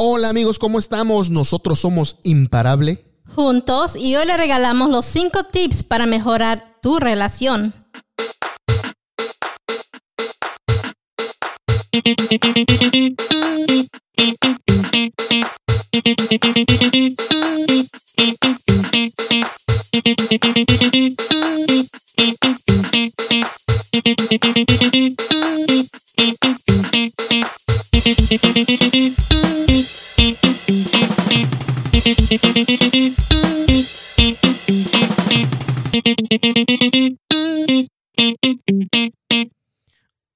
Hola 0.00 0.28
amigos, 0.28 0.60
¿cómo 0.60 0.78
estamos? 0.78 1.28
Nosotros 1.28 1.80
somos 1.80 2.20
Imparable. 2.22 3.04
Juntos 3.34 3.96
y 3.96 4.14
hoy 4.14 4.26
le 4.26 4.36
regalamos 4.36 4.90
los 4.90 5.04
5 5.04 5.42
tips 5.50 5.82
para 5.82 6.06
mejorar 6.06 6.78
tu 6.80 7.00
relación. 7.00 7.74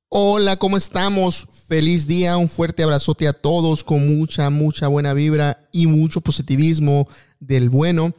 Hola, 0.09 0.57
¿cómo 0.57 0.79
estamos? 0.79 1.47
Feliz 1.69 2.07
día, 2.07 2.39
un 2.39 2.49
fuerte 2.49 2.83
abrazote 2.83 3.29
a 3.29 3.35
todos 3.35 3.85
con 3.85 4.17
mucha, 4.17 4.49
mucha 4.49 4.89
buena 4.89 5.13
vibra 5.13 5.67
y 5.71 5.87
mucho 5.87 6.23
positivismo 6.23 7.07
del 7.41 7.69
bueno. 7.69 8.15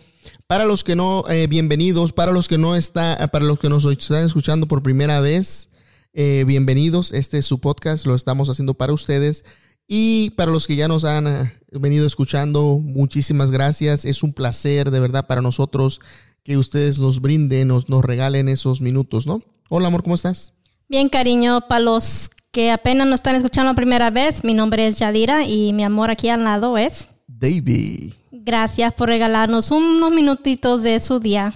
Para 0.45 0.65
los 0.65 0.83
que 0.83 0.95
no, 0.95 1.27
eh, 1.27 1.47
bienvenidos. 1.47 2.13
Para 2.13 2.31
los 2.31 2.47
que 2.47 2.59
no 2.59 2.75
está, 2.75 3.27
para 3.31 3.45
los 3.45 3.57
que 3.57 3.69
nos 3.69 3.85
están 3.85 4.23
escuchando 4.23 4.67
por 4.67 4.83
primera 4.83 5.19
vez, 5.19 5.71
eh, 6.13 6.43
bienvenidos. 6.45 7.11
Este 7.11 7.39
es 7.39 7.47
su 7.47 7.59
podcast, 7.59 8.05
lo 8.05 8.13
estamos 8.13 8.49
haciendo 8.49 8.75
para 8.75 8.93
ustedes. 8.93 9.45
Y 9.87 10.29
para 10.31 10.51
los 10.51 10.67
que 10.67 10.75
ya 10.75 10.87
nos 10.87 11.05
han 11.05 11.51
venido 11.79 12.05
escuchando, 12.05 12.79
muchísimas 12.81 13.51
gracias. 13.51 14.05
Es 14.05 14.23
un 14.23 14.33
placer 14.33 14.91
de 14.91 14.99
verdad 14.99 15.27
para 15.27 15.41
nosotros 15.41 15.99
que 16.43 16.57
ustedes 16.57 16.99
nos 16.99 17.21
brinden, 17.21 17.69
nos, 17.69 17.89
nos 17.89 18.03
regalen 18.03 18.49
esos 18.49 18.81
minutos, 18.81 19.27
¿no? 19.27 19.41
Hola, 19.69 19.87
amor, 19.87 20.03
¿cómo 20.03 20.15
estás? 20.15 20.53
Bien, 20.89 21.09
cariño, 21.09 21.61
para 21.67 21.79
los 21.79 22.29
que 22.51 22.71
apenas 22.71 23.07
nos 23.07 23.15
están 23.15 23.35
escuchando 23.35 23.71
la 23.71 23.75
primera 23.75 24.11
vez, 24.11 24.43
mi 24.43 24.53
nombre 24.53 24.85
es 24.85 24.99
Yadira 24.99 25.45
y 25.45 25.73
mi 25.73 25.83
amor 25.83 26.11
aquí 26.11 26.29
al 26.29 26.43
lado 26.43 26.77
es 26.77 27.07
David. 27.27 28.13
Gracias 28.31 28.93
por 28.93 29.09
regalarnos 29.09 29.71
unos 29.71 30.11
minutitos 30.11 30.83
de 30.83 30.99
su 30.99 31.19
día. 31.19 31.53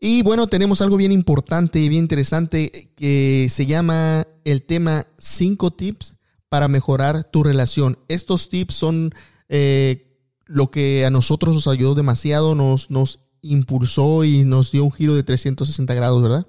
Y 0.00 0.22
bueno, 0.22 0.48
tenemos 0.48 0.82
algo 0.82 0.98
bien 0.98 1.12
importante 1.12 1.78
y 1.78 1.88
bien 1.88 2.04
interesante 2.04 2.90
que 2.96 3.46
se 3.48 3.64
llama 3.64 4.26
el 4.44 4.62
tema 4.62 5.06
5 5.16 5.70
tips 5.70 6.16
para 6.50 6.68
mejorar 6.68 7.24
tu 7.24 7.42
relación. 7.42 7.98
Estos 8.08 8.50
tips 8.50 8.74
son 8.74 9.14
eh, 9.48 10.20
lo 10.46 10.70
que 10.70 11.04
a 11.04 11.10
nosotros 11.10 11.54
nos 11.54 11.68
ayudó 11.68 11.94
demasiado, 11.94 12.54
nos, 12.54 12.90
nos 12.90 13.30
impulsó 13.40 14.24
y 14.24 14.44
nos 14.44 14.72
dio 14.72 14.84
un 14.84 14.92
giro 14.92 15.14
de 15.14 15.22
360 15.22 15.94
grados, 15.94 16.22
¿verdad? 16.22 16.46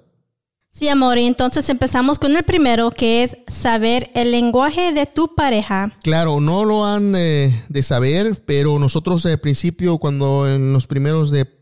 Sí, 0.70 0.88
amor, 0.88 1.16
y 1.16 1.24
entonces 1.24 1.68
empezamos 1.70 2.18
con 2.18 2.36
el 2.36 2.42
primero, 2.42 2.90
que 2.90 3.22
es 3.22 3.38
saber 3.48 4.10
el 4.14 4.30
lenguaje 4.30 4.92
de 4.92 5.06
tu 5.06 5.34
pareja. 5.34 5.96
Claro, 6.02 6.40
no 6.40 6.66
lo 6.66 6.84
han 6.84 7.14
eh, 7.16 7.64
de 7.70 7.82
saber, 7.82 8.42
pero 8.44 8.78
nosotros 8.78 9.24
al 9.24 9.38
principio, 9.38 9.96
cuando 9.96 10.46
en 10.46 10.74
los 10.74 10.86
primeros 10.86 11.30
de 11.30 11.56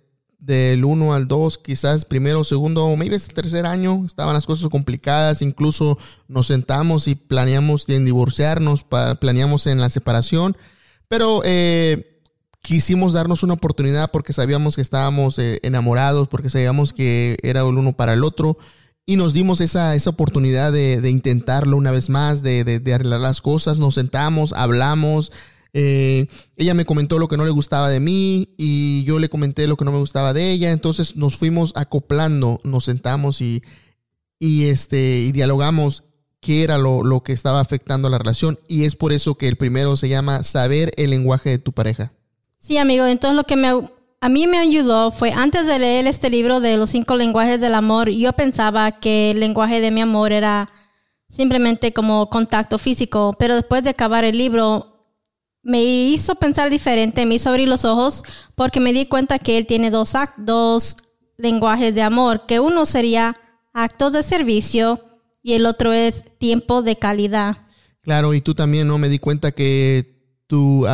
del 0.45 0.85
1 0.85 1.15
al 1.15 1.27
2, 1.27 1.59
quizás 1.59 2.05
primero, 2.05 2.45
segundo, 2.45 2.85
o 2.85 2.97
maybe 2.97 3.17
el 3.17 3.29
tercer 3.29 3.65
año, 3.65 4.05
estaban 4.05 4.35
las 4.35 4.45
cosas 4.45 4.69
complicadas, 4.69 5.41
incluso 5.41 5.99
nos 6.29 6.49
sentamos 6.49 7.09
y 7.09 7.15
planeamos 7.15 7.89
en 7.89 8.05
divorciarnos, 8.05 8.85
planeamos 9.21 9.67
en 9.67 9.81
la 9.81 9.89
separación, 9.89 10.55
pero 11.09 11.43
eh, 11.45 12.21
quisimos 12.63 13.13
darnos 13.13 13.43
una 13.43 13.55
oportunidad 13.55 14.11
porque 14.11 14.33
sabíamos 14.33 14.77
que 14.77 14.83
estábamos 14.83 15.39
eh, 15.39 15.61
enamorados, 15.63 16.29
porque 16.29 16.51
sabíamos 16.51 16.93
que 16.93 17.37
era 17.43 17.61
el 17.61 17.77
uno 17.77 17.93
para 17.93 18.15
el 18.15 18.25
otro, 18.25 18.57
y 19.07 19.17
nos 19.17 19.35
dimos 19.35 19.61
esa, 19.61 19.95
esa 19.95 20.11
oportunidad 20.11 20.73
de, 20.73 21.11
intentarlo 21.11 21.77
una 21.77 21.91
vez 21.91 22.09
más, 22.09 22.43
de, 22.43 22.81
arreglar 22.95 23.21
las 23.21 23.43
cosas, 23.43 23.79
nos 23.79 23.95
sentamos, 23.95 24.55
hablamos. 24.55 25.31
Eh, 25.75 26.27
ella 26.57 26.73
me 26.73 26.87
comentó 26.87 27.19
lo 27.19 27.29
que 27.29 27.37
no 27.37 27.45
le 27.45 27.51
gustaba 27.51 27.91
de 27.91 28.01
mí 28.01 28.55
y 28.57 29.05
yo 29.05 29.19
le 29.19 29.29
comenté 29.29 29.67
lo 29.67 29.77
que 29.77 29.85
no 29.85 29.93
me 29.93 29.99
gustaba 29.99 30.33
de 30.33 30.53
ella. 30.53 30.73
Entonces 30.73 31.17
nos 31.17 31.37
fuimos 31.37 31.73
acoplando, 31.77 32.61
nos 32.65 32.85
sentamos 32.85 33.43
y, 33.43 33.63
y, 34.39 34.65
este, 34.69 35.19
y 35.19 35.33
dialogamos 35.33 36.05
qué 36.45 36.63
era 36.63 36.77
lo, 36.77 37.03
lo 37.03 37.23
que 37.23 37.33
estaba 37.33 37.61
afectando 37.61 38.11
la 38.11 38.19
relación. 38.19 38.59
Y 38.69 38.85
es 38.85 38.95
por 38.95 39.13
eso 39.13 39.37
que 39.37 39.49
el 39.49 39.57
primero 39.57 39.97
se 39.97 40.11
llama 40.11 40.43
saber 40.43 40.93
el 40.97 41.11
lenguaje 41.11 41.49
de 41.51 41.59
tu 41.59 41.73
pareja. 41.73 42.13
Sí, 42.59 42.77
amigo. 42.77 43.07
Entonces 43.07 43.35
lo 43.35 43.45
que 43.45 43.57
me 43.57 43.73
a 44.25 44.31
mí 44.31 44.47
me 44.47 44.57
ayudó 44.57 45.11
fue 45.11 45.33
antes 45.33 45.67
de 45.67 45.79
leer 45.79 46.07
este 46.07 46.31
libro 46.31 46.61
de 46.61 46.79
los 46.79 46.89
cinco 46.89 47.17
lenguajes 47.17 47.61
del 47.61 47.75
amor, 47.75 48.09
yo 48.09 48.33
pensaba 48.33 48.91
que 48.93 49.33
el 49.33 49.41
lenguaje 49.41 49.83
de 49.83 49.91
mi 49.91 50.01
amor 50.01 50.33
era 50.33 50.71
simplemente 51.29 51.93
como 51.93 52.31
contacto 52.31 52.79
físico, 52.79 53.37
pero 53.39 53.55
después 53.55 53.83
de 53.83 53.91
acabar 53.91 54.25
el 54.25 54.39
libro 54.39 55.13
me 55.63 55.83
hizo 55.83 56.37
pensar 56.37 56.71
diferente, 56.71 57.27
me 57.27 57.35
hizo 57.35 57.51
abrir 57.51 57.69
los 57.69 57.85
ojos 57.85 58.25
porque 58.55 58.81
me 58.81 58.95
di 58.95 59.05
cuenta 59.05 59.39
que 59.39 59.59
él 59.59 59.67
tiene 59.67 59.91
dos, 59.91 60.15
dos 60.39 60.97
lenguajes 61.37 61.95
de 61.95 62.01
amor, 62.01 62.47
que 62.47 62.61
uno 62.61 62.87
sería 62.87 63.37
actos 63.75 64.15
de 64.15 64.23
servicio 64.23 65.03
y 65.45 65.53
el 65.53 65.67
otro 65.67 65.93
es 65.93 66.25
tiempo 66.39 66.83
de 66.83 66.97
calidad. 66.97 67.59
Claro, 68.01 68.35
y 68.35 68.41
tú 68.41 68.55
también, 68.55 68.89
¿no? 68.89 68.99
Me 68.99 69.11
di 69.11 69.19
cuenta 69.19 69.53
que 69.53 70.11
tú 70.47 70.87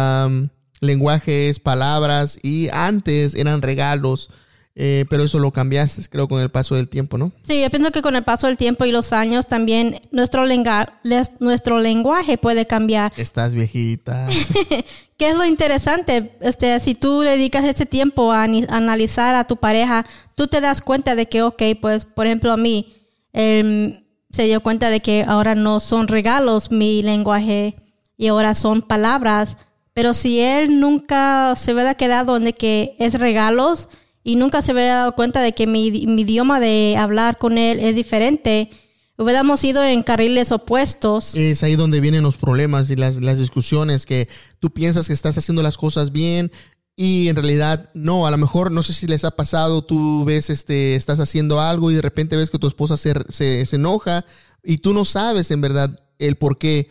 lenguaje 0.81 1.49
es 1.49 1.61
palabras 1.61 2.38
y 2.43 2.69
antes 2.72 3.34
eran 3.37 3.62
regalos, 3.62 4.28
eh, 4.75 5.05
pero 5.09 5.22
eso 5.22 5.39
lo 5.39 5.53
cambiaste, 5.53 6.03
creo, 6.10 6.27
con 6.27 6.41
el 6.41 6.50
paso 6.50 6.75
del 6.75 6.89
tiempo, 6.89 7.16
¿no? 7.16 7.31
Sí, 7.43 7.60
yo 7.60 7.71
pienso 7.71 7.93
que 7.93 8.03
con 8.03 8.16
el 8.16 8.25
paso 8.25 8.49
del 8.49 8.56
tiempo 8.56 8.84
y 8.84 8.93
los 8.93 9.12
años 9.12 9.47
también 9.47 10.00
nuestro, 10.10 10.44
lenga 10.47 10.94
nuestro 11.39 11.78
lenguaje 11.78 12.37
puede 12.37 12.66
cambiar. 12.66 13.12
Estás 13.16 13.55
viejita. 13.55 14.27
¿Qué 15.16 15.28
es 15.28 15.37
lo 15.37 15.44
interesante? 15.44 16.37
Este, 16.41 16.81
si 16.81 16.94
tú 16.94 17.21
dedicas 17.21 17.65
ese 17.65 17.87
tiempo 17.87 18.33
a, 18.33 18.44
analizar 18.44 19.37
a 19.37 19.47
tu 19.47 19.59
pareja, 19.59 20.06
tú 20.34 20.49
te 20.49 20.60
das 20.60 20.81
cuenta 20.81 21.15
de 21.15 21.27
que, 21.27 21.43
ok, 21.43 21.62
pues, 21.81 22.05
por 22.05 22.27
ejemplo, 22.27 22.50
a 22.53 22.56
mí, 22.56 22.97
él 23.33 24.00
se 24.31 24.45
dio 24.45 24.61
cuenta 24.61 24.91
de 24.91 25.01
que 25.01 25.25
ahora 25.27 25.55
no 25.55 25.81
son 25.81 26.09
regalos 26.09 26.71
mi 26.71 27.03
lenguaje 27.03 27.77
y 28.17 28.29
ahora 28.29 28.55
son 28.55 28.83
palabras 28.83 29.57
pero 29.93 30.15
si 30.15 30.41
él 30.41 30.81
nunca 30.81 31.55
se 31.57 31.75
hubiera 31.75 31.95
quedado 31.95 32.37
en 32.37 32.53
que 32.53 32.95
es 32.99 33.19
regalos 33.19 33.89
y 34.23 34.37
nunca 34.37 34.63
se 34.63 34.73
hubiera 34.73 34.95
dado 34.95 35.15
cuenta 35.15 35.43
de 35.43 35.53
que 35.53 35.67
mi, 35.67 35.89
idioma 35.89 36.61
de 36.61 36.97
hablar 36.99 37.39
con 37.39 37.59
él 37.59 37.81
es 37.81 37.97
diferente, 37.97 38.71
hubiéramos 39.19 39.65
ido 39.65 39.83
en 39.83 40.03
carriles 40.03 40.53
opuestos. 40.53 41.35
Es 41.35 41.63
ahí 41.63 41.75
donde 41.75 42.01
vienen 42.01 42.23
los 42.23 42.37
problemas 42.37 42.91
y 42.91 42.97
las, 42.97 43.17
las 43.17 43.39
discusiones, 43.39 44.07
que 44.07 44.29
tú 44.59 44.71
piensas 44.71 45.09
que 45.09 45.15
estás 45.15 45.37
haciendo 45.37 45.63
las 45.63 45.77
cosas 45.77 46.13
bien 46.13 46.53
y 47.00 47.28
en 47.28 47.37
realidad 47.37 47.88
no, 47.94 48.27
a 48.27 48.31
lo 48.31 48.37
mejor 48.37 48.71
no 48.71 48.83
sé 48.83 48.93
si 48.93 49.06
les 49.06 49.25
ha 49.25 49.31
pasado, 49.31 49.83
tú 49.83 50.25
ves, 50.27 50.50
este, 50.50 50.97
estás 50.97 51.19
haciendo 51.19 51.59
algo 51.59 51.91
y 51.91 51.94
de 51.94 52.03
repente 52.03 52.37
ves 52.37 52.50
que 52.50 52.59
tu 52.59 52.66
esposa 52.66 52.99
se, 52.99 53.15
se, 53.31 53.65
se 53.65 53.77
enoja 53.77 54.25
y 54.62 54.78
tú 54.78 54.93
no 54.93 55.06
sabes 55.06 55.50
en 55.50 55.62
verdad 55.62 55.99
el 56.19 56.37
por 56.37 56.59
qué, 56.59 56.91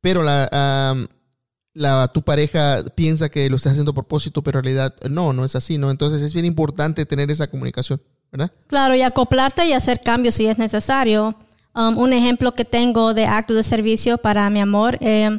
pero 0.00 0.22
la 0.22 0.48
la, 1.74 2.08
tu 2.08 2.22
pareja 2.22 2.82
piensa 2.94 3.28
que 3.28 3.48
lo 3.50 3.56
estás 3.56 3.72
haciendo 3.72 3.92
a 3.92 3.94
propósito, 3.94 4.42
pero 4.42 4.58
en 4.58 4.64
realidad 4.64 4.94
no, 5.08 5.32
no 5.32 5.44
es 5.44 5.54
así, 5.54 5.78
¿no? 5.78 5.90
Entonces 5.90 6.22
es 6.22 6.32
bien 6.32 6.46
importante 6.46 7.06
tener 7.06 7.30
esa 7.30 7.48
comunicación, 7.48 8.00
¿verdad? 8.32 8.50
Claro, 8.66 8.94
y 8.94 9.02
acoplarte 9.02 9.66
y 9.66 9.72
hacer 9.72 10.00
cambios 10.00 10.36
si 10.36 10.46
es 10.46 10.58
necesario. 10.58 11.36
Um, 11.74 11.98
un 11.98 12.12
ejemplo 12.12 12.52
que 12.52 12.64
tengo 12.64 13.14
de 13.14 13.26
acto 13.26 13.54
de 13.54 13.62
servicio 13.62 14.18
para 14.18 14.50
mi 14.50 14.60
amor, 14.60 14.98
eh, 15.00 15.38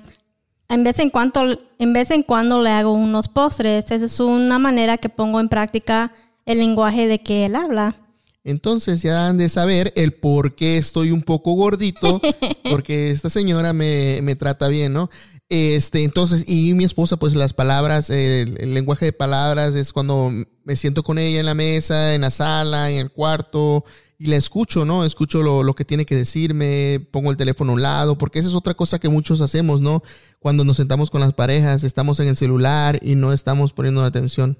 en, 0.71 0.83
vez 0.83 0.99
en, 0.99 1.09
cuanto, 1.09 1.59
en 1.79 1.93
vez 1.93 2.11
en 2.11 2.23
cuando 2.23 2.61
le 2.61 2.69
hago 2.71 2.93
unos 2.93 3.27
postres, 3.27 3.85
esa 3.91 4.05
es 4.05 4.19
una 4.19 4.59
manera 4.59 4.97
que 4.97 5.09
pongo 5.09 5.39
en 5.39 5.49
práctica 5.49 6.13
el 6.45 6.59
lenguaje 6.59 7.07
de 7.07 7.19
que 7.19 7.45
él 7.45 7.55
habla. 7.55 7.95
Entonces 8.43 9.03
ya 9.03 9.27
han 9.27 9.37
de 9.37 9.49
saber 9.49 9.93
el 9.95 10.13
por 10.13 10.55
qué 10.55 10.77
estoy 10.77 11.11
un 11.11 11.21
poco 11.21 11.53
gordito, 11.53 12.19
porque 12.69 13.11
esta 13.11 13.29
señora 13.29 13.71
me, 13.73 14.19
me 14.23 14.35
trata 14.35 14.67
bien, 14.67 14.93
¿no? 14.93 15.09
Este, 15.51 16.05
entonces, 16.05 16.45
y 16.47 16.73
mi 16.75 16.85
esposa, 16.85 17.17
pues 17.17 17.35
las 17.35 17.51
palabras, 17.51 18.09
el, 18.09 18.73
lenguaje 18.73 19.03
de 19.03 19.11
palabras 19.11 19.75
es 19.75 19.91
cuando 19.91 20.31
me 20.63 20.75
siento 20.77 21.03
con 21.03 21.19
ella 21.19 21.41
en 21.41 21.45
la 21.45 21.55
mesa, 21.55 22.15
en 22.15 22.21
la 22.21 22.31
sala, 22.31 22.89
en 22.89 22.99
el 22.99 23.11
cuarto, 23.11 23.83
y 24.21 24.27
la 24.27 24.35
escucho, 24.35 24.85
¿no? 24.85 25.03
Escucho 25.03 25.41
lo, 25.41 25.63
lo, 25.63 25.73
que 25.73 25.83
tiene 25.83 26.05
que 26.05 26.15
decirme, 26.15 27.05
pongo 27.11 27.31
el 27.31 27.37
teléfono 27.37 27.71
a 27.71 27.75
un 27.75 27.81
lado, 27.81 28.17
porque 28.17 28.39
esa 28.39 28.49
es 28.49 28.55
otra 28.55 28.75
cosa 28.75 28.99
que 28.99 29.09
muchos 29.09 29.41
hacemos, 29.41 29.81
¿no? 29.81 30.03
Cuando 30.39 30.63
nos 30.63 30.77
sentamos 30.77 31.09
con 31.09 31.21
las 31.21 31.33
parejas, 31.33 31.83
estamos 31.83 32.19
en 32.19 32.27
el 32.27 32.35
celular 32.35 32.99
y 33.01 33.15
no 33.15 33.33
estamos 33.33 33.73
poniendo 33.73 34.03
atención. 34.03 34.59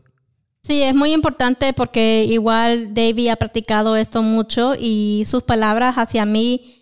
Sí, 0.63 0.81
es 0.81 0.95
muy 0.95 1.13
importante 1.13 1.73
porque 1.73 2.25
igual 2.27 2.93
David 2.93 3.29
ha 3.29 3.35
practicado 3.35 3.95
esto 3.95 4.23
mucho 4.23 4.73
y 4.79 5.23
sus 5.27 5.43
palabras 5.43 5.95
hacia 5.97 6.25
mí 6.25 6.81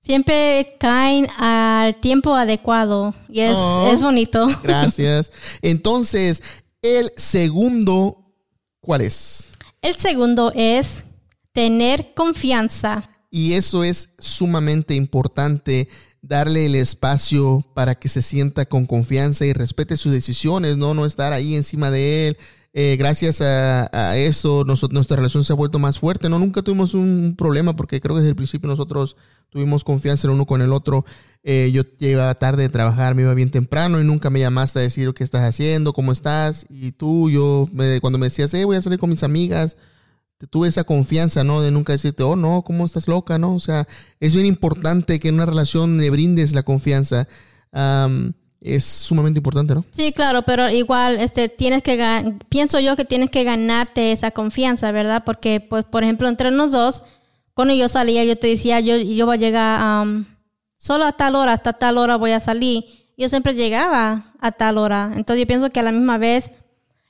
Siempre 0.00 0.76
caen 0.78 1.26
al 1.38 1.96
tiempo 1.96 2.34
adecuado 2.34 3.14
y 3.28 3.40
es, 3.40 3.52
Oh. 3.54 3.90
es 3.92 4.02
bonito. 4.02 4.46
Gracias. 4.62 5.30
Entonces, 5.60 6.42
el 6.80 7.12
segundo, 7.16 8.32
¿cuál 8.80 9.02
es? 9.02 9.50
El 9.82 9.96
segundo 9.96 10.50
es 10.54 11.04
tener 11.52 12.14
confianza. 12.14 13.08
Y 13.30 13.54
eso 13.54 13.84
es 13.84 14.14
sumamente 14.18 14.94
importante, 14.94 15.88
darle 16.22 16.66
el 16.66 16.74
espacio 16.74 17.64
para 17.74 17.94
que 17.94 18.08
se 18.08 18.22
sienta 18.22 18.64
con 18.66 18.86
confianza 18.86 19.44
y 19.44 19.52
respete 19.52 19.96
sus 19.96 20.12
decisiones, 20.12 20.76
no, 20.76 20.94
no 20.94 21.04
estar 21.04 21.32
ahí 21.32 21.54
encima 21.54 21.90
de 21.90 22.28
él. 22.28 22.38
Eh, 22.74 22.96
gracias 22.96 23.40
a, 23.40 24.16
eso, 24.18 24.64
nuestra 24.64 25.16
relación 25.16 25.42
se 25.42 25.52
ha 25.52 25.56
vuelto 25.56 25.78
más 25.78 25.98
fuerte. 25.98 26.28
No, 26.28 26.38
nunca 26.38 26.62
tuvimos 26.62 26.94
un 26.94 27.34
problema 27.36 27.74
porque 27.74 28.00
creo 28.00 28.14
que 28.14 28.20
desde 28.20 28.30
el 28.30 28.36
principio 28.36 28.68
nosotros 28.68 29.16
tuvimos 29.50 29.84
confianza 29.84 30.26
el 30.28 30.34
uno 30.34 30.46
con 30.46 30.62
el 30.62 30.72
otro. 30.72 31.04
Eh, 31.42 31.70
yo 31.72 31.82
llegaba 31.98 32.34
tarde 32.34 32.62
de 32.64 32.68
trabajar, 32.68 33.14
me 33.14 33.22
iba 33.22 33.34
bien 33.34 33.50
temprano 33.50 34.00
y 34.00 34.04
nunca 34.04 34.30
me 34.30 34.40
llamaste 34.40 34.78
a 34.78 34.82
decir 34.82 35.12
qué 35.14 35.24
estás 35.24 35.42
haciendo, 35.42 35.92
cómo 35.92 36.12
estás. 36.12 36.66
Y 36.68 36.92
tú, 36.92 37.30
yo, 37.30 37.68
me- 37.72 38.00
cuando 38.00 38.18
me 38.18 38.26
decías, 38.26 38.52
eh, 38.54 38.64
voy 38.64 38.76
a 38.76 38.82
salir 38.82 38.98
con 38.98 39.10
mis 39.10 39.22
amigas, 39.22 39.76
tuve 40.46 40.68
esa 40.68 40.84
confianza, 40.84 41.42
¿no? 41.42 41.60
De 41.60 41.70
nunca 41.70 41.92
decirte, 41.92 42.22
oh, 42.22 42.36
no, 42.36 42.62
¿cómo 42.62 42.86
estás 42.86 43.08
loca, 43.08 43.38
no? 43.38 43.54
O 43.54 43.60
sea, 43.60 43.88
es 44.20 44.34
bien 44.34 44.46
importante 44.46 45.18
que 45.18 45.28
en 45.28 45.34
una 45.34 45.46
relación 45.46 45.98
le 45.98 46.10
brindes 46.10 46.54
la 46.54 46.62
confianza. 46.62 47.26
Am, 47.72 48.34
es 48.60 48.84
sumamente 48.84 49.38
importante, 49.38 49.74
¿no? 49.74 49.84
Sí, 49.90 50.12
claro, 50.12 50.42
pero 50.42 50.68
igual 50.68 51.20
este 51.20 51.48
tienes 51.48 51.82
que 51.82 52.34
pienso 52.48 52.80
yo 52.80 52.96
que 52.96 53.04
tienes 53.04 53.30
que 53.30 53.44
ganarte 53.44 54.12
esa 54.12 54.30
confianza, 54.30 54.90
¿verdad? 54.90 55.22
Porque 55.24 55.60
pues 55.60 55.84
por 55.84 56.02
ejemplo, 56.02 56.28
entre 56.28 56.50
los 56.50 56.72
dos 56.72 57.02
cuando 57.54 57.74
yo 57.74 57.88
salía, 57.88 58.24
yo 58.24 58.36
te 58.36 58.46
decía, 58.48 58.80
yo 58.80 58.96
yo 58.96 59.26
voy 59.26 59.36
a 59.36 59.40
llegar 59.40 59.80
am, 59.80 60.26
solo 60.76 61.04
a 61.04 61.12
tal 61.12 61.34
hora, 61.34 61.52
hasta 61.52 61.72
tal 61.72 61.98
hora 61.98 62.16
voy 62.16 62.32
a 62.32 62.40
salir. 62.40 62.84
Yo 63.16 63.28
siempre 63.28 63.54
llegaba 63.54 64.32
a 64.40 64.52
tal 64.52 64.78
hora. 64.78 65.12
Entonces 65.16 65.40
yo 65.40 65.46
pienso 65.46 65.70
que 65.70 65.80
a 65.80 65.82
la 65.82 65.92
misma 65.92 66.18
vez 66.18 66.52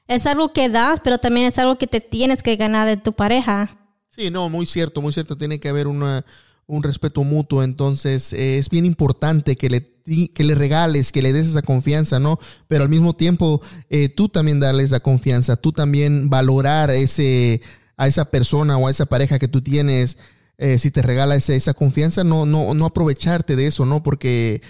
es 0.09 0.27
algo 0.27 0.53
que 0.53 0.69
das, 0.69 1.01
pero 1.05 1.19
también 1.19 1.47
es 1.47 1.59
algo 1.59 1.79
que 1.79 1.87
te 1.87 2.01
tienes 2.01 2.43
que 2.43 2.57
ganar 2.57 2.89
de 2.89 2.97
tu 2.97 3.13
pareja. 3.13 3.79
Sí, 4.09 4.31
no, 4.31 4.49
muy 4.49 4.67
cierto, 4.67 5.01
muy 5.01 5.13
cierto. 5.13 5.37
Tiene 5.37 5.61
que 5.61 5.69
haber 5.69 5.87
una, 5.87 6.25
un 6.67 6.83
respeto 6.83 7.23
mutuo. 7.23 7.63
Entonces, 7.63 8.33
eh, 8.33 8.59
es 8.59 8.69
bien 8.71 8.85
importante 8.85 9.57
que 9.57 9.71
le, 9.71 9.93
que 10.35 10.43
le 10.45 10.55
regales, 10.55 11.13
que 11.13 11.23
le 11.23 11.33
des 11.33 11.47
esa 11.47 11.63
confianza, 11.63 12.19
¿no? 12.19 12.39
Pero 12.67 12.83
al 12.83 12.89
mismo 12.89 13.15
tiempo, 13.15 13.61
eh, 13.91 14.09
tú 14.09 14.29
también 14.29 14.59
darle 14.59 14.83
esa 14.83 15.01
confianza, 15.01 15.57
tú 15.57 15.71
también 15.73 16.31
valorar 16.31 16.91
ese, 16.91 17.61
a 17.97 18.09
esa 18.09 18.31
persona 18.31 18.77
o 18.79 18.89
a 18.89 18.91
esa 18.91 19.07
pareja 19.07 19.39
que 19.39 19.49
tú 19.49 19.61
tienes. 19.63 20.19
eh, 20.61 20.77
si 20.79 20.91
te 20.91 21.03
regala 21.03 21.37
ese- 21.37 21.55
esa 21.55 21.73
confianza, 21.73 22.25
no, 22.25 22.45
no, 22.45 22.75
no 22.75 22.87
aprovecharte 22.87 23.55
de 23.55 23.67
eso, 23.69 23.87
¿no? 23.87 24.03
Porque, 24.03 24.61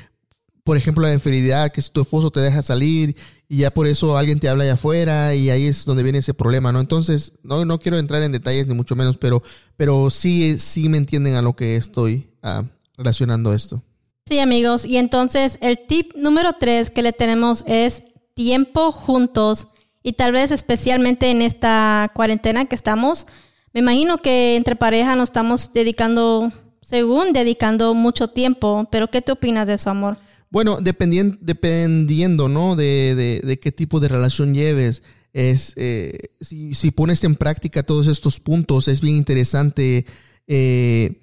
por 0.68 0.76
ejemplo, 0.76 1.06
la 1.06 1.14
infidelidad, 1.14 1.72
que 1.72 1.80
si 1.80 1.88
tu 1.88 2.02
esposo 2.02 2.30
te 2.30 2.40
deja 2.40 2.62
salir 2.62 3.16
y 3.48 3.56
ya 3.56 3.70
por 3.70 3.86
eso 3.86 4.18
alguien 4.18 4.38
te 4.38 4.50
habla 4.50 4.64
allá 4.64 4.74
afuera 4.74 5.34
y 5.34 5.48
ahí 5.48 5.64
es 5.66 5.86
donde 5.86 6.02
viene 6.02 6.18
ese 6.18 6.34
problema, 6.34 6.72
¿no? 6.72 6.80
Entonces, 6.80 7.38
no, 7.42 7.64
no 7.64 7.80
quiero 7.80 7.96
entrar 7.96 8.22
en 8.22 8.32
detalles 8.32 8.66
ni 8.66 8.74
mucho 8.74 8.94
menos, 8.94 9.16
pero, 9.16 9.42
pero 9.78 10.10
sí, 10.10 10.58
sí 10.58 10.90
me 10.90 10.98
entienden 10.98 11.36
a 11.36 11.40
lo 11.40 11.56
que 11.56 11.76
estoy 11.76 12.34
ah, 12.42 12.64
relacionando 12.98 13.54
esto. 13.54 13.82
Sí, 14.26 14.40
amigos. 14.40 14.84
Y 14.84 14.98
entonces 14.98 15.56
el 15.62 15.78
tip 15.86 16.14
número 16.16 16.52
tres 16.52 16.90
que 16.90 17.02
le 17.02 17.14
tenemos 17.14 17.64
es 17.66 18.02
tiempo 18.34 18.92
juntos. 18.92 19.68
Y 20.02 20.12
tal 20.12 20.32
vez 20.32 20.50
especialmente 20.50 21.30
en 21.30 21.40
esta 21.40 22.12
cuarentena 22.14 22.66
que 22.66 22.74
estamos, 22.74 23.26
me 23.72 23.80
imagino 23.80 24.18
que 24.18 24.56
entre 24.56 24.76
pareja 24.76 25.16
nos 25.16 25.30
estamos 25.30 25.72
dedicando, 25.72 26.52
según 26.82 27.32
dedicando 27.32 27.94
mucho 27.94 28.28
tiempo. 28.28 28.86
Pero 28.90 29.08
¿qué 29.08 29.22
te 29.22 29.32
opinas 29.32 29.66
de 29.66 29.72
eso, 29.72 29.88
amor? 29.88 30.18
Bueno, 30.50 30.78
dependien- 30.80 31.38
dependiendo, 31.40 32.48
¿no? 32.48 32.74
De, 32.76 33.14
de- 33.14 33.40
de 33.46 33.58
qué 33.58 33.72
tipo 33.72 34.00
de 34.00 34.08
relación 34.08 34.54
lleves. 34.54 35.02
Es, 35.32 35.74
eh, 35.76 36.18
si, 36.40 36.74
si 36.74 36.90
pones 36.90 37.22
en 37.24 37.34
práctica 37.36 37.82
todos 37.82 38.06
estos 38.06 38.40
puntos, 38.40 38.88
es 38.88 39.00
bien 39.02 39.16
interesante 39.16 40.06
eh, 40.46 41.20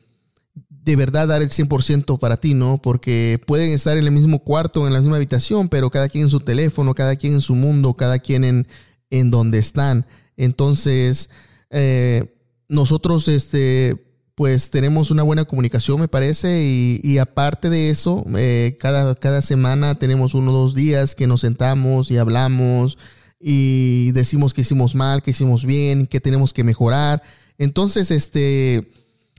de 0.70 0.96
verdad 0.96 1.28
dar 1.28 1.42
el 1.42 1.50
100% 1.50 2.20
para 2.20 2.38
ti, 2.38 2.54
¿no? 2.54 2.80
Porque 2.80 3.42
pueden 3.48 3.72
estar 3.74 3.98
en 3.98 4.06
el 4.06 4.12
mismo 4.12 4.40
cuarto, 4.44 4.86
en 4.86 4.94
la 4.94 5.02
misma 5.02 5.16
habitación, 5.18 5.68
pero 5.70 5.90
cada 5.90 6.08
quien 6.10 6.26
en 6.26 6.30
su 6.30 6.42
teléfono, 6.42 6.94
cada 6.94 7.16
quien 7.16 7.34
en 7.34 7.42
su 7.42 7.56
mundo, 7.56 7.96
cada 7.96 8.20
quien 8.20 8.44
en, 8.44 8.68
en 9.10 9.32
donde 9.32 9.58
están. 9.58 10.06
Entonces, 10.38 11.32
eh, 11.72 12.36
nosotros, 12.70 13.28
este, 13.28 14.05
pues 14.36 14.70
tenemos 14.70 15.12
una 15.12 15.24
buena 15.24 15.46
comunicación, 15.46 16.00
me 16.00 16.10
parece, 16.10 16.64
y, 16.64 17.00
y 17.02 17.18
aparte 17.18 17.70
de 17.70 17.90
eso, 17.90 18.26
eh, 18.38 18.78
cada, 18.80 19.16
cada 19.16 19.42
semana 19.42 19.96
tenemos 19.96 20.34
uno 20.34 20.52
o 20.52 20.54
dos 20.54 20.76
días 20.76 21.16
que 21.16 21.26
nos 21.26 21.42
sentamos 21.42 22.12
y 22.12 22.18
hablamos 22.18 22.98
y 23.40 24.12
decimos 24.12 24.54
que 24.54 24.62
hicimos 24.62 24.94
mal, 24.94 25.22
que 25.22 25.32
hicimos 25.32 25.66
bien, 25.66 26.08
que 26.08 26.20
tenemos 26.20 26.52
que 26.52 26.64
mejorar. 26.64 27.24
Entonces, 27.58 28.12
este 28.12 28.90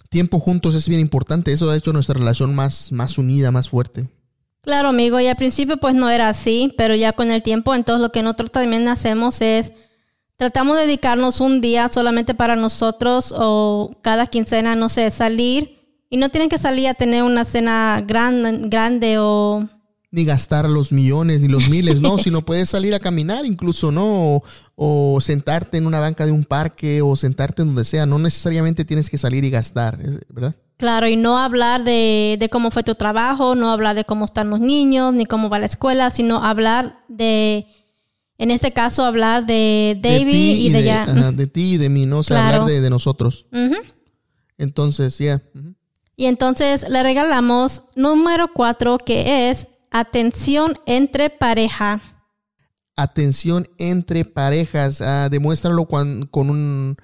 tiempo 0.08 0.38
juntos 0.38 0.74
es 0.74 0.88
bien 0.88 1.00
importante. 1.00 1.52
Eso 1.52 1.70
ha 1.70 1.76
hecho 1.76 1.92
nuestra 1.92 2.18
relación 2.18 2.54
más, 2.54 2.92
más 2.92 3.18
unida, 3.18 3.50
más 3.50 3.68
fuerte. 3.68 4.08
Claro, 4.62 4.88
amigo, 4.88 5.20
y 5.20 5.28
al 5.28 5.36
principio 5.36 5.76
pues 5.76 5.94
no 5.94 6.10
era 6.10 6.28
así, 6.28 6.74
pero 6.76 6.96
ya 6.96 7.12
con 7.12 7.30
el 7.30 7.40
tiempo, 7.40 7.72
entonces 7.74 8.02
lo 8.02 8.10
que 8.10 8.22
nosotros 8.22 8.50
también 8.50 8.88
hacemos 8.88 9.40
es, 9.40 9.72
tratamos 10.36 10.76
de 10.76 10.82
dedicarnos 10.82 11.40
un 11.40 11.60
día 11.60 11.88
solamente 11.88 12.34
para 12.34 12.56
nosotros 12.56 13.34
o 13.36 13.96
cada 14.02 14.26
quincena, 14.26 14.76
no 14.76 14.88
sé, 14.88 15.10
salir. 15.10 15.76
Y 16.08 16.18
no 16.18 16.28
tienen 16.28 16.48
que 16.48 16.58
salir 16.58 16.88
a 16.88 16.94
tener 16.94 17.24
una 17.24 17.44
cena 17.44 18.02
gran, 18.06 18.70
grande 18.70 19.16
o... 19.18 19.68
Ni 20.12 20.24
gastar 20.24 20.70
los 20.70 20.92
millones 20.92 21.40
ni 21.40 21.48
los 21.48 21.68
miles, 21.68 22.00
no, 22.00 22.16
sino 22.18 22.42
puedes 22.42 22.70
salir 22.70 22.94
a 22.94 23.00
caminar 23.00 23.44
incluso, 23.44 23.90
¿no? 23.90 24.04
O, 24.06 24.42
o 24.76 25.20
sentarte 25.20 25.78
en 25.78 25.86
una 25.86 25.98
banca 25.98 26.24
de 26.24 26.32
un 26.32 26.44
parque 26.44 27.02
o 27.02 27.16
sentarte 27.16 27.62
en 27.62 27.68
donde 27.68 27.84
sea. 27.84 28.06
No 28.06 28.18
necesariamente 28.18 28.84
tienes 28.84 29.10
que 29.10 29.18
salir 29.18 29.44
y 29.44 29.50
gastar, 29.50 29.98
¿verdad? 30.28 30.54
Claro, 30.76 31.08
y 31.08 31.16
no 31.16 31.38
hablar 31.38 31.84
de, 31.84 32.36
de 32.38 32.48
cómo 32.50 32.70
fue 32.70 32.82
tu 32.82 32.94
trabajo, 32.94 33.54
no 33.54 33.70
hablar 33.70 33.96
de 33.96 34.04
cómo 34.04 34.26
están 34.26 34.50
los 34.50 34.60
niños, 34.60 35.12
ni 35.14 35.24
cómo 35.24 35.48
va 35.48 35.58
la 35.58 35.66
escuela, 35.66 36.10
sino 36.10 36.44
hablar 36.44 37.00
de, 37.08 37.66
en 38.38 38.50
este 38.50 38.72
caso, 38.72 39.04
hablar 39.04 39.46
de 39.46 39.98
David 40.02 40.56
y, 40.58 40.70
de, 40.70 40.82
ya. 40.84 41.02
ajá, 41.02 41.32
de 41.32 41.46
ti 41.46 41.74
y 41.74 41.76
de 41.78 41.88
mí, 41.88 42.06
¿no? 42.06 42.18
O 42.18 42.22
sea, 42.22 42.36
Claro. 42.38 42.62
hablar 42.62 42.68
de, 42.74 42.80
de 42.80 42.90
nosotros. 42.90 43.46
Entonces, 44.58 45.18
ya. 45.18 45.42
ujú. 45.54 45.74
Y 46.16 46.26
entonces 46.26 46.88
le 46.88 47.02
regalamos 47.02 47.84
número 47.94 48.50
cuatro, 48.54 48.98
que 48.98 49.50
es 49.50 49.68
atención 49.90 50.78
entre 50.86 51.28
pareja. 51.30 52.00
atención 52.96 53.68
entre 53.78 54.24
parejas. 54.24 55.00
ah, 55.02 55.28
demuéstralo 55.30 55.84
cuan- 55.84 56.26
con 56.26 56.48
un... 56.50 56.96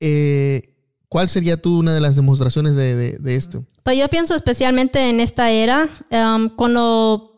eh, 0.00 0.62
¿Cuál 1.08 1.28
sería 1.28 1.60
tú 1.60 1.80
una 1.80 1.92
de 1.92 2.00
las 2.00 2.14
demostraciones 2.14 2.76
de, 2.76 2.94
de- 2.94 3.18
de 3.18 3.34
esto? 3.34 3.64
Pues 3.82 3.98
yo 3.98 4.06
pienso 4.08 4.36
especialmente 4.36 5.10
en 5.10 5.18
esta 5.18 5.50
era, 5.50 5.88
um, 6.12 6.48
cuando 6.50 7.29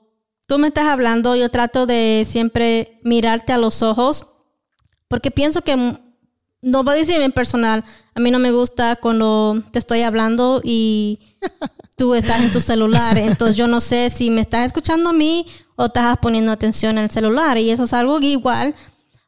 tú 0.53 0.59
me 0.59 0.69
estás 0.69 0.85
hablando, 0.85 1.35
yo 1.35 1.49
trato 1.49 1.87
de 1.87 2.27
siempre 2.29 3.01
mirarte 3.05 3.55
a 3.55 3.57
los 3.57 3.81
ojos, 3.81 4.33
porque 5.09 5.31
pienso 5.31 5.63
que, 5.63 5.75
mm, 5.75 5.97
no 6.61 6.85
voy 6.85 6.93
a 6.93 6.99
decir 6.99 7.23
en 7.23 7.33
personal, 7.33 7.83
a 8.15 8.21
mí 8.21 8.31
no 8.31 8.39
me 8.39 8.51
gusta 8.51 8.97
cuando 8.97 9.63
te 9.71 9.79
estoy 9.79 10.03
hablando 10.03 10.61
y 10.63 11.21
tú 11.97 12.15
estás 12.15 12.43
en 12.43 12.53
tu 12.53 12.61
celular, 12.61 13.17
entonces 13.17 13.57
yo 13.57 13.67
no 13.67 13.81
sé 13.81 14.11
si 14.11 14.29
me 14.29 14.43
estás 14.43 14.67
escuchando 14.67 15.09
a 15.09 15.15
mí 15.15 15.47
o 15.75 15.87
estás 15.87 16.19
poniendo 16.19 16.53
atención 16.53 16.99
en 16.99 17.05
el 17.05 17.11
celular, 17.11 17.57
y 17.57 17.71
eso 17.71 17.85
es 17.85 17.95
algo 17.95 18.21
que 18.21 18.27
igual 18.27 18.75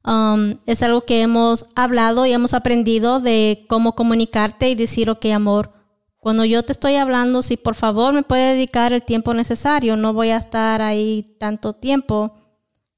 Um, 0.06 0.56
es 0.66 0.82
algo 0.82 1.00
que 1.06 1.22
hemos 1.22 1.68
hablado 1.74 2.26
y 2.26 2.34
hemos 2.34 2.52
aprendido 2.52 3.20
de 3.20 3.64
cómo 3.68 3.94
comunicarte 3.94 4.68
y 4.68 4.74
decir, 4.74 5.08
ok, 5.08 5.24
amor, 5.34 5.72
cuando 6.24 6.46
yo 6.46 6.62
te 6.62 6.72
estoy 6.72 6.96
hablando, 6.96 7.42
si 7.42 7.58
por 7.58 7.74
favor 7.74 8.14
me 8.14 8.22
puede 8.22 8.54
dedicar 8.54 8.94
el 8.94 9.02
tiempo 9.02 9.34
necesario, 9.34 9.94
no 9.94 10.14
voy 10.14 10.30
a 10.30 10.38
estar 10.38 10.80
ahí 10.80 11.36
tanto 11.38 11.74
tiempo. 11.74 12.34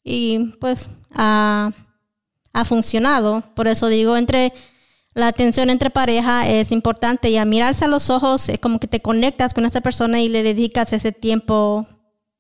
Y 0.05 0.53
pues 0.61 0.91
ha, 1.13 1.73
ha 2.53 2.65
funcionado. 2.65 3.43
Por 3.57 3.67
eso 3.67 3.89
digo, 3.89 4.17
entre 4.17 4.53
la 5.13 5.27
atención 5.27 5.71
entre 5.71 5.91
pareja 5.91 6.49
es 6.49 6.71
importante 6.71 7.29
y 7.29 7.37
a 7.37 7.45
mirarse 7.45 7.87
a 7.87 7.89
los 7.89 8.11
ojos 8.11 8.49
es 8.49 8.61
como 8.61 8.79
que 8.79 8.87
te 8.87 9.03
conectas 9.03 9.55
con 9.55 9.67
esa 9.67 9.81
persona 9.81 10.21
y 10.21 10.29
le 10.29 10.45
dedicas 10.45 10.93
ese 10.93 11.11
tiempo 11.11 11.85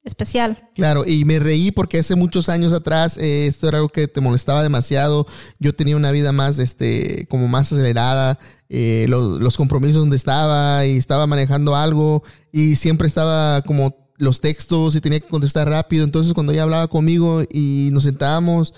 especial. 0.06 0.56
Claro, 0.74 1.04
y 1.04 1.24
me 1.24 1.40
reí 1.40 1.72
porque 1.72 1.98
hace 1.98 2.14
muchos 2.14 2.48
años 2.48 2.72
atrás 2.72 3.18
eh, 3.18 3.48
esto 3.48 3.68
era 3.68 3.78
algo 3.78 3.88
que 3.88 4.06
te 4.06 4.20
molestaba 4.20 4.62
demasiado. 4.62 5.26
Yo 5.58 5.74
tenía 5.74 5.96
una 5.96 6.12
vida 6.12 6.32
más, 6.32 6.58
este, 6.60 7.26
como 7.28 7.48
más 7.48 7.72
acelerada, 7.72 8.38
eh, 8.68 9.06
los, 9.08 9.56
compromisos 9.56 10.02
donde 10.02 10.16
estaba 10.16 10.86
y 10.86 10.96
estaba 10.96 11.26
manejando 11.26 11.74
algo 11.74 12.22
y 12.52 12.76
siempre 12.76 13.08
estaba 13.08 13.62
como 13.62 13.94
los 14.16 14.40
textos 14.40 14.94
y 14.94 15.00
tenía 15.00 15.20
que 15.20 15.28
contestar 15.28 15.68
rápido. 15.68 16.04
Entonces 16.04 16.32
cuando 16.34 16.52
ella 16.52 16.62
hablaba 16.62 16.86
conmigo 16.86 17.42
y 17.52 17.90
nos 17.92 18.04
sentábamos, 18.04 18.74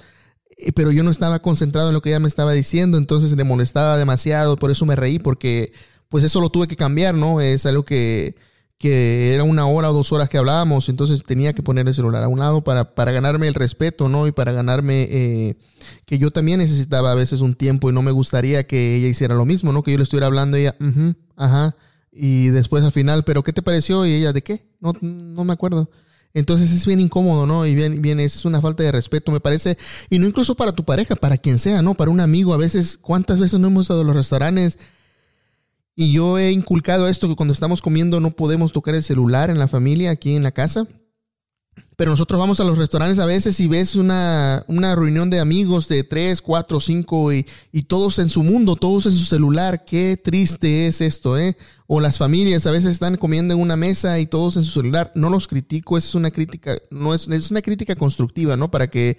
eh, 0.57 0.73
pero 0.73 0.93
yo 0.93 1.03
no 1.03 1.11
estaba 1.11 1.41
concentrado 1.41 1.89
en 1.89 1.95
lo 1.95 2.01
que 2.01 2.09
ella 2.09 2.21
me 2.21 2.29
estaba 2.29 2.53
diciendo, 2.55 2.97
entonces 2.97 3.37
le 3.37 3.45
molestaba 3.45 3.99
demasiado. 3.99 4.57
Por 4.57 4.71
eso 4.71 4.87
me 4.87 4.97
reí 4.97 5.19
porque 5.19 5.73
pues 6.09 6.25
eso 6.25 6.41
lo 6.41 6.49
tuve 6.49 6.69
que 6.69 6.77
cambiar, 6.77 7.15
¿no? 7.15 7.43
Es 7.43 7.67
algo 7.67 7.85
que 7.85 8.35
que 8.79 9.35
era 9.35 9.43
una 9.43 9.67
hora 9.67 9.91
o 9.91 9.93
dos 9.93 10.13
horas 10.13 10.29
que 10.29 10.39
hablábamos, 10.39 10.89
entonces 10.89 11.23
tenía 11.25 11.53
que 11.53 11.63
poner 11.63 11.87
el 11.89 11.95
celular 11.95 12.23
a 12.23 12.29
un 12.29 12.39
lado 12.39 12.63
para, 12.63 12.95
para 12.95 13.11
ganarme 13.11 13.49
el 13.49 13.55
respeto, 13.55 14.09
¿no? 14.09 14.29
Y 14.29 14.33
para 14.33 14.53
ganarme 14.53 15.03
eh, 15.11 15.59
que 16.07 16.19
yo 16.19 16.31
también 16.31 16.59
necesitaba 16.59 17.11
a 17.11 17.17
veces 17.17 17.41
un 17.41 17.55
tiempo 17.55 17.91
y 17.91 17.93
no 17.93 18.03
me 18.03 18.13
gustaría 18.13 18.67
que 18.67 18.97
ella 18.97 19.09
hiciera 19.09 19.35
lo 19.35 19.45
mismo, 19.45 19.73
¿no? 19.73 19.83
Que 19.83 19.91
yo 19.91 19.99
le 19.99 20.05
estuviera 20.05 20.27
hablando 20.27 20.57
y 20.57 20.63
ella, 20.63 20.77
ajá, 21.37 21.75
y 22.13 22.49
después 22.49 22.85
al 22.85 22.93
final, 22.93 23.25
¿pero 23.25 23.43
qué 23.43 23.53
te 23.53 23.63
pareció? 23.63 24.07
Y 24.07 24.13
ella, 24.13 24.33
¿de 24.33 24.43
qué? 24.43 24.67
No, 24.81 24.93
no 25.01 25.45
me 25.45 25.53
acuerdo. 25.53 25.91
Entonces 26.35 26.71
es 26.71 26.87
bien 26.87 27.01
incómodo, 27.01 27.47
¿no? 27.47 27.67
Y 27.67 27.75
bien, 27.75 28.01
bien, 28.01 28.21
es 28.21 28.45
una 28.45 28.61
falta 28.61 28.83
de 28.83 28.93
respeto, 28.93 29.33
me 29.33 29.41
parece. 29.41 29.77
Y 30.11 30.19
no 30.19 30.27
incluso 30.27 30.55
para 30.55 30.73
tu 30.73 30.85
pareja, 30.85 31.17
para 31.17 31.37
quien 31.37 31.59
sea, 31.59 31.83
¿no? 31.83 31.95
Para 31.95 32.11
un 32.11 32.21
amigo. 32.21 32.55
A 32.55 32.59
veces, 32.59 32.97
¿cuántas 32.97 33.41
veces 33.41 33.59
no 33.59 33.69
hemos 33.69 33.87
estado 33.87 34.03
a 34.03 34.05
los 34.05 34.15
restaurantes? 34.15 34.79
Y 36.00 36.12
yo 36.12 36.38
he 36.38 36.52
inculcado 36.52 37.09
esto 37.09 37.26
que 37.26 37.35
cuando 37.35 37.52
estamos 37.52 37.83
comiendo 37.83 38.21
no 38.21 38.31
podemos 38.31 38.71
tocar 38.71 38.95
el 38.95 39.02
celular 39.02 39.50
en 39.50 39.59
la 39.59 39.67
familia, 39.67 40.12
aquí 40.12 40.37
en 40.37 40.45
la 40.45 40.52
casa. 40.52 40.87
Pero 41.97 42.12
nosotros 42.12 42.38
vamos 42.38 42.61
a 42.61 42.64
los 42.64 42.78
restaurantes 42.78 43.19
a 43.19 43.26
veces 43.26 43.59
y 43.59 43.67
ves 43.67 43.97
una, 43.97 44.62
una 44.69 44.95
reunión 44.95 45.28
de 45.28 45.40
amigos 45.40 45.88
de 45.88 46.05
tres, 46.05 46.40
cuatro, 46.40 46.78
cinco 46.78 47.33
y, 47.33 47.45
y, 47.73 47.83
todos 47.83 48.21
en 48.21 48.31
su 48.31 48.45
mundo, 48.45 48.76
todos 48.76 49.07
en 49.07 49.12
su 49.12 49.25
celular. 49.25 49.85
Qué 49.85 50.17
triste 50.17 50.87
es 50.87 51.00
esto, 51.00 51.37
¿eh? 51.37 51.57
O 51.88 52.00
las 52.00 52.17
familias 52.17 52.64
a 52.67 52.71
veces 52.71 52.93
están 52.93 53.17
comiendo 53.17 53.55
en 53.55 53.61
una 53.61 53.76
mesa 53.76 54.21
y 54.21 54.26
todos 54.26 54.57
en 54.57 54.62
su 54.62 54.71
celular. 54.81 55.11
No 55.17 55.31
los 55.31 55.49
critico, 55.49 55.99
es 55.99 56.14
una 56.14 56.31
crítica, 56.31 56.78
no 56.93 57.12
es, 57.12 57.26
es 57.26 57.50
una 57.50 57.61
crítica 57.61 57.97
constructiva, 57.97 58.57
¿no? 58.57 58.71
Para 58.71 58.87
que 58.87 59.19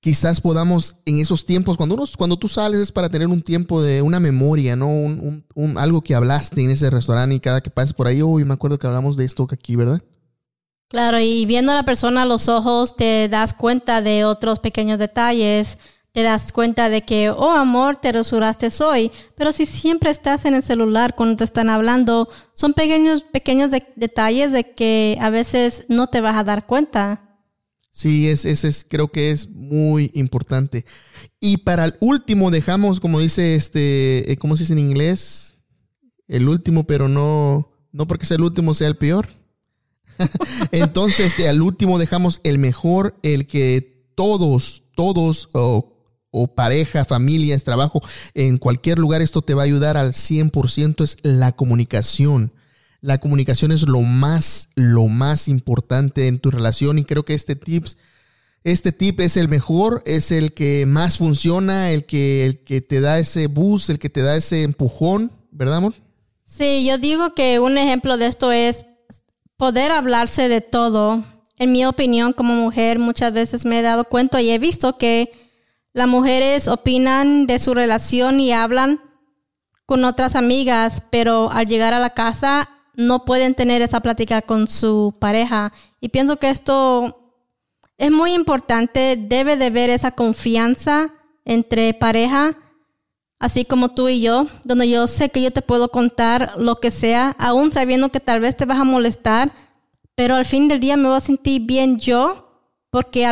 quizás 0.00 0.40
podamos 0.40 0.96
en 1.04 1.18
esos 1.18 1.44
tiempos, 1.44 1.76
cuando, 1.76 1.94
uno, 1.94 2.04
cuando 2.16 2.36
tú 2.36 2.48
sales 2.48 2.80
es 2.80 2.92
para 2.92 3.08
tener 3.08 3.28
un 3.28 3.42
tiempo 3.42 3.82
de 3.82 4.02
una 4.02 4.20
memoria, 4.20 4.76
¿no? 4.76 4.88
Un, 4.88 5.44
un, 5.54 5.78
algo 5.78 6.00
que 6.00 6.14
hablaste 6.14 6.62
en 6.62 6.70
ese 6.70 6.90
restaurante 6.90 7.34
y 7.34 7.40
cada 7.40 7.60
que 7.60 7.70
pases 7.70 7.92
por 7.92 8.06
ahí, 8.06 8.22
uy, 8.22 8.44
me 8.44 8.54
acuerdo 8.54 8.78
que 8.78 8.86
hablamos 8.86 9.16
de 9.16 9.24
esto 9.24 9.46
aquí, 9.50 9.76
¿verdad? 9.76 10.02
Claro, 10.88 11.18
y 11.20 11.44
viendo 11.44 11.72
a 11.72 11.74
la 11.74 11.82
persona 11.82 12.22
a 12.22 12.26
los 12.26 12.48
ojos 12.48 12.96
te 12.96 13.28
das 13.28 13.52
cuenta 13.52 14.00
de 14.00 14.24
otros 14.24 14.58
pequeños 14.58 14.98
detalles, 14.98 15.76
te 16.12 16.22
das 16.22 16.50
cuenta 16.50 16.88
de 16.88 17.02
que, 17.02 17.30
oh 17.30 17.50
amor, 17.50 17.98
te 17.98 18.10
resuraste 18.10 18.70
hoy, 18.82 19.12
pero 19.34 19.52
si 19.52 19.66
siempre 19.66 20.10
estás 20.10 20.46
en 20.46 20.54
el 20.54 20.62
celular 20.62 21.14
cuando 21.14 21.36
te 21.36 21.44
están 21.44 21.68
hablando, 21.68 22.28
son 22.54 22.72
pequeños, 22.72 23.22
pequeños 23.22 23.70
detalles 23.96 24.50
de 24.52 24.72
que 24.72 25.18
a 25.20 25.28
veces 25.28 25.84
no 25.88 26.06
te 26.06 26.22
vas 26.22 26.36
a 26.36 26.44
dar 26.44 26.66
cuenta. 26.66 27.27
Sí, 27.98 28.28
ese 28.28 28.52
es, 28.52 28.86
creo 28.88 29.08
que 29.08 29.32
es 29.32 29.50
muy 29.50 30.12
importante. 30.14 30.84
Y 31.40 31.56
para 31.56 31.84
el 31.84 31.96
último 31.98 32.52
dejamos, 32.52 33.00
como 33.00 33.18
dice 33.18 33.56
este, 33.56 34.30
eh, 34.30 34.36
¿cómo 34.36 34.54
se 34.54 34.62
dice 34.62 34.74
en 34.74 34.78
inglés? 34.78 35.56
El 36.28 36.48
último, 36.48 36.86
pero 36.86 37.08
no, 37.08 37.72
no 37.90 38.06
porque 38.06 38.24
sea 38.24 38.36
el 38.36 38.44
último 38.44 38.72
sea 38.72 38.86
el 38.86 38.96
peor. 38.96 39.26
Entonces, 40.70 41.34
al 41.48 41.60
último 41.60 41.98
dejamos 41.98 42.40
el 42.44 42.58
mejor, 42.58 43.18
el 43.24 43.48
que 43.48 44.12
todos, 44.14 44.84
todos, 44.94 45.48
o, 45.54 46.06
o 46.30 46.54
pareja, 46.54 47.04
familias, 47.04 47.64
trabajo, 47.64 48.00
en 48.34 48.58
cualquier 48.58 49.00
lugar 49.00 49.22
esto 49.22 49.42
te 49.42 49.54
va 49.54 49.62
a 49.62 49.64
ayudar 49.64 49.96
al 49.96 50.12
100%, 50.12 51.02
es 51.02 51.16
la 51.24 51.50
comunicación. 51.50 52.52
La 53.00 53.18
comunicación 53.18 53.70
es 53.70 53.82
lo 53.86 54.02
más, 54.02 54.70
lo 54.74 55.06
más 55.06 55.48
importante 55.48 56.26
en 56.26 56.40
tu 56.40 56.50
relación 56.50 56.98
y 56.98 57.04
creo 57.04 57.24
que 57.24 57.34
este 57.34 57.54
tips, 57.54 57.96
este 58.64 58.90
tip 58.90 59.20
es 59.20 59.36
el 59.36 59.48
mejor, 59.48 60.02
es 60.04 60.32
el 60.32 60.52
que 60.52 60.84
más 60.86 61.18
funciona, 61.18 61.90
el 61.90 62.06
que, 62.06 62.44
el 62.44 62.64
que 62.64 62.80
te 62.80 63.00
da 63.00 63.18
ese 63.18 63.46
boost, 63.46 63.90
el 63.90 63.98
que 63.98 64.10
te 64.10 64.22
da 64.22 64.36
ese 64.36 64.64
empujón, 64.64 65.30
¿verdad, 65.52 65.76
amor? 65.76 65.94
Sí, 66.44 66.84
yo 66.84 66.98
digo 66.98 67.34
que 67.34 67.60
un 67.60 67.78
ejemplo 67.78 68.16
de 68.16 68.26
esto 68.26 68.50
es 68.50 68.86
poder 69.56 69.92
hablarse 69.92 70.48
de 70.48 70.60
todo. 70.60 71.24
En 71.56 71.72
mi 71.72 71.84
opinión, 71.84 72.32
como 72.32 72.54
mujer, 72.54 72.98
muchas 72.98 73.32
veces 73.32 73.64
me 73.64 73.78
he 73.78 73.82
dado 73.82 74.04
cuenta 74.04 74.40
y 74.40 74.50
he 74.50 74.58
visto 74.58 74.98
que 74.98 75.30
las 75.92 76.08
mujeres 76.08 76.68
opinan 76.68 77.46
de 77.46 77.58
su 77.58 77.74
relación 77.74 78.40
y 78.40 78.52
hablan 78.52 79.00
con 79.84 80.04
otras 80.04 80.36
amigas, 80.36 81.02
pero 81.10 81.50
al 81.50 81.66
llegar 81.66 81.94
a 81.94 81.98
la 81.98 82.10
casa 82.10 82.68
no 82.98 83.24
pueden 83.24 83.54
tener 83.54 83.80
esa 83.80 84.00
plática 84.00 84.42
con 84.42 84.66
su 84.66 85.14
pareja. 85.20 85.72
Y 86.00 86.08
pienso 86.08 86.36
que 86.36 86.50
esto 86.50 87.32
es 87.96 88.10
muy 88.10 88.34
importante, 88.34 89.16
debe 89.16 89.56
de 89.56 89.66
haber 89.66 89.88
esa 89.88 90.10
confianza 90.10 91.14
entre 91.44 91.94
pareja, 91.94 92.58
así 93.38 93.64
como 93.64 93.90
tú 93.90 94.08
y 94.08 94.20
yo, 94.20 94.48
donde 94.64 94.90
yo 94.90 95.06
sé 95.06 95.28
que 95.28 95.40
yo 95.40 95.52
te 95.52 95.62
puedo 95.62 95.90
contar 95.90 96.54
lo 96.58 96.80
que 96.80 96.90
sea, 96.90 97.36
aún 97.38 97.70
sabiendo 97.70 98.08
que 98.08 98.18
tal 98.18 98.40
vez 98.40 98.56
te 98.56 98.64
vas 98.64 98.80
a 98.80 98.84
molestar, 98.84 99.52
pero 100.16 100.34
al 100.34 100.44
fin 100.44 100.66
del 100.66 100.80
día 100.80 100.96
me 100.96 101.06
voy 101.06 101.16
a 101.16 101.20
sentir 101.20 101.62
bien 101.66 102.00
yo, 102.00 102.66
porque 102.90 103.26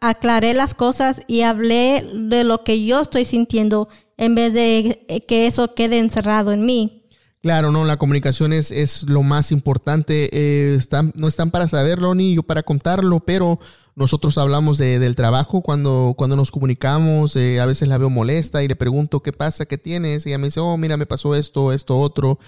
aclaré 0.00 0.54
las 0.54 0.72
cosas 0.72 1.20
y 1.26 1.42
hablé 1.42 2.10
de 2.14 2.42
lo 2.42 2.64
que 2.64 2.82
yo 2.86 3.02
estoy 3.02 3.26
sintiendo 3.26 3.90
en 4.16 4.34
vez 4.34 4.54
de 4.54 5.24
que 5.28 5.46
eso 5.46 5.74
quede 5.74 5.98
encerrado 5.98 6.52
en 6.52 6.64
mí. 6.64 6.99
Claro, 7.42 7.72
no, 7.72 7.86
la 7.86 7.96
comunicación 7.96 8.52
es, 8.52 8.70
es 8.70 9.04
lo 9.04 9.22
más 9.22 9.50
importante. 9.50 10.28
Eh, 10.30 10.78
no 11.14 11.26
están 11.26 11.50
para 11.50 11.68
saberlo 11.68 12.14
ni 12.14 12.34
yo 12.34 12.42
para 12.42 12.62
contarlo, 12.62 13.20
pero 13.20 13.58
nosotros 13.96 14.36
hablamos 14.36 14.76
de, 14.76 14.98
del 14.98 15.14
trabajo 15.14 15.62
cuando, 15.62 16.14
cuando 16.18 16.36
nos 16.36 16.50
comunicamos. 16.50 17.36
Eh, 17.36 17.58
a 17.58 17.64
veces 17.64 17.88
la 17.88 17.96
veo 17.96 18.10
molesta 18.10 18.62
y 18.62 18.68
le 18.68 18.76
pregunto 18.76 19.22
qué 19.22 19.32
pasa, 19.32 19.64
qué 19.64 19.78
tienes. 19.78 20.26
Y 20.26 20.28
ella 20.28 20.38
me 20.38 20.48
dice, 20.48 20.60
oh, 20.60 20.76
mira, 20.76 20.98
me 20.98 21.06
pasó 21.06 21.34
esto, 21.34 21.72
esto, 21.72 21.98
otro. 21.98 22.38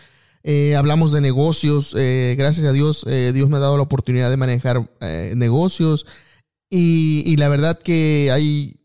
Eh, 0.44 0.76
hablamos 0.76 1.12
de 1.12 1.22
negocios. 1.22 1.94
gracias 1.94 2.66
a 2.66 2.72
Dios, 2.72 3.06
Dios 3.06 3.48
me 3.48 3.56
ha 3.56 3.60
dado 3.60 3.78
la 3.78 3.84
oportunidad 3.84 4.28
de 4.28 4.36
manejar 4.36 4.90
negocios. 5.34 6.04
Y, 6.68 7.22
y 7.26 7.36
la 7.36 7.48
verdad 7.48 7.78
que 7.78 8.30
hay 8.30 8.81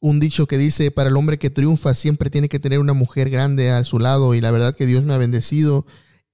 un 0.00 0.20
dicho 0.20 0.46
que 0.46 0.58
dice, 0.58 0.90
para 0.90 1.10
el 1.10 1.16
hombre 1.16 1.38
que 1.38 1.50
triunfa 1.50 1.94
siempre 1.94 2.30
tiene 2.30 2.48
que 2.48 2.60
tener 2.60 2.78
una 2.78 2.92
mujer 2.92 3.30
grande 3.30 3.70
a 3.70 3.82
su 3.84 3.98
lado 3.98 4.34
y 4.34 4.40
la 4.40 4.50
verdad 4.50 4.74
que 4.74 4.86
Dios 4.86 5.04
me 5.04 5.14
ha 5.14 5.18
bendecido 5.18 5.86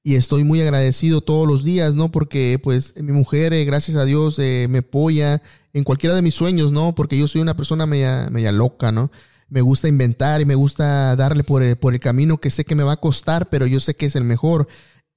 y 0.03 0.17
estoy 0.17 0.45
muy 0.45 0.61
agradecido 0.61 1.23
todos 1.23 1.49
los 1.49 1.65
días, 1.65 1.95
¿no? 1.95 2.13
Porque 2.13 2.61
pues 2.63 2.95
mi 3.03 3.13
mujer, 3.13 3.55
eh, 3.55 3.65
gracias 3.65 3.97
a 3.97 4.05
Dios, 4.05 4.39
eh, 4.39 4.67
me 4.69 4.79
apoya 4.79 5.41
en 5.73 5.83
cualquiera 5.83 6.15
de 6.15 6.21
mis 6.21 6.35
sueños, 6.35 6.73
¿no? 6.73 6.95
Porque 6.95 7.17
yo 7.17 7.27
soy 7.27 7.41
una 7.41 7.57
persona 7.57 7.87
media, 7.87 8.29
media 8.31 8.53
loca, 8.53 8.93
¿no? 8.93 9.11
Me 9.49 9.63
gusta 9.63 9.89
inventar 9.89 10.43
y 10.43 10.45
me 10.45 10.55
gusta 10.55 11.17
darle 11.17 11.43
por 11.43 11.63
el, 11.63 11.77
por 11.77 11.95
el 11.95 12.01
camino 12.01 12.39
que 12.39 12.51
sé 12.51 12.67
que 12.67 12.75
me 12.75 12.83
va 12.83 12.93
a 12.93 13.01
costar, 13.01 13.49
pero 13.49 13.67
yo 13.67 13.81
sé 13.81 13.95
que 13.95 14.07
es 14.07 14.15
el 14.15 14.25
mejor. 14.25 14.69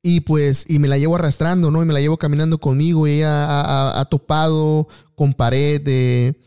Y 0.01 0.21
pues, 0.21 0.69
y 0.69 0.79
me 0.79 0.87
la 0.87 0.97
llevo 0.97 1.15
arrastrando, 1.17 1.69
¿no? 1.69 1.83
Y 1.83 1.85
me 1.85 1.93
la 1.93 1.99
llevo 1.99 2.15
caminando 2.15 2.57
conmigo 2.57 3.07
y 3.07 3.11
ella 3.11 3.45
ha, 3.45 3.99
ha 3.99 4.05
topado 4.05 4.87
con 5.15 5.33
pared 5.33 5.81
de 5.81 6.39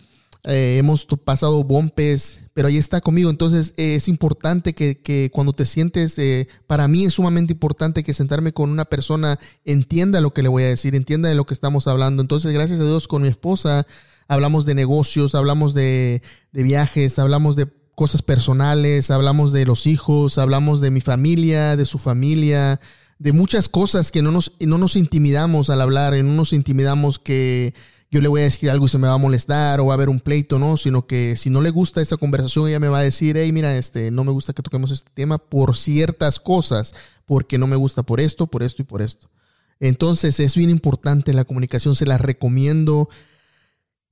eh, 0.45 0.77
hemos 0.79 1.05
pasado 1.25 1.63
bombes, 1.65 2.41
pero 2.55 2.69
ahí 2.69 2.79
está 2.79 3.01
conmigo. 3.01 3.31
Entonces 3.31 3.75
eh, 3.77 3.97
es 3.97 4.09
importante 4.09 4.75
que, 4.75 5.31
cuando 5.33 5.53
te 5.53 5.67
sientes, 5.67 6.19
eh, 6.19 6.49
para 6.67 6.89
mí 6.89 7.05
es 7.05 7.15
sumamente 7.15 7.53
importante 7.53 8.03
que 8.03 8.15
sentarme 8.15 8.53
con 8.53 8.71
una 8.71 8.85
persona 8.85 9.39
entienda 9.65 10.21
lo 10.21 10.33
que 10.33 10.43
le 10.43 10.49
voy 10.49 10.63
a 10.63 10.69
decir, 10.69 10.95
entienda 10.95 11.29
de 11.29 11.35
lo 11.35 11.47
que 11.47 11.55
estamos 11.55 11.87
hablando. 11.87 12.23
Entonces, 12.23 12.53
gracias 12.53 12.81
a 12.81 12.85
Dios, 12.85 13.09
con 13.09 13.23
mi 13.23 13.29
esposa 13.29 13.87
hablamos 14.29 14.65
de 14.65 14.77
negocios, 14.77 15.35
hablamos 15.35 15.75
de, 15.75 16.23
de 16.53 16.63
viajes, 16.63 17.19
hablamos 17.19 17.57
de 17.57 17.67
cosas 17.97 18.23
personales, 18.23 19.11
hablamos 19.11 19.53
de 19.53 19.67
los 19.67 19.87
hijos, 19.87 20.39
hablamos 20.39 20.81
de 20.81 20.93
mi 20.93 21.01
familia, 21.01 21.77
de 21.77 21.85
su 21.85 21.99
familia, 21.99 22.81
de 23.19 23.33
muchas 23.33 23.69
cosas 23.69 24.11
que 24.11 24.23
no 24.23 24.31
nos, 24.31 24.53
no 24.61 24.79
nos 24.79 24.97
intimidamos 24.97 25.69
al 25.69 25.83
hablar, 25.83 26.15
no 26.15 26.33
nos 26.33 26.55
intimidamos 26.55 27.19
que 27.19 27.75
yo 28.11 28.21
le 28.21 28.29
voy 28.29 28.41
a 28.41 28.45
decir 28.45 28.71
algo 28.71 28.87
y 28.87 28.89
se 28.89 28.99
me 28.99 29.07
va 29.07 29.15
a 29.15 29.19
molestar 29.19 29.79
o 29.79 29.87
va 29.87 29.93
a 29.93 29.95
haber 29.95 30.09
un 30.09 30.19
pleito, 30.19 30.59
no, 30.59 30.77
sino 30.77 31.07
que 31.07 31.37
si 31.37 31.49
no 31.49 31.61
le 31.61 31.71
gusta 31.71 32.03
esa 32.03 32.17
conversación, 32.17 32.69
ella 32.69 32.81
me 32.81 32.89
va 32.89 32.99
a 32.99 33.05
decir, 33.05 33.37
hey, 33.37 33.53
mira, 33.53 33.77
este, 33.77 34.11
no 34.11 34.25
me 34.25 34.33
gusta 34.33 34.53
que 34.53 34.63
toquemos 34.63 34.91
este 34.91 35.11
tema 35.15 35.39
por 35.39 35.77
ciertas 35.77 36.41
cosas, 36.41 36.93
porque 37.25 37.57
no 37.57 37.69
me 37.69 37.77
gusta 37.77 38.03
por 38.03 38.21
esto, 38.21 38.49
por 38.49 38.65
esto 38.65 38.83
y 38.83 38.85
por 38.85 39.01
esto. 39.01 39.31
Entonces 39.79 40.41
es 40.41 40.57
bien 40.57 40.71
importante 40.71 41.33
la 41.33 41.45
comunicación, 41.45 41.95
se 41.95 42.05
la 42.05 42.19
recomiendo. 42.19 43.09